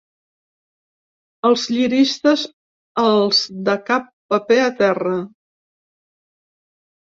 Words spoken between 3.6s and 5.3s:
de cap paper a terra.